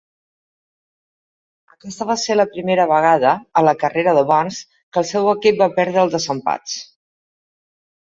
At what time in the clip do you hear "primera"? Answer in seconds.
2.57-2.89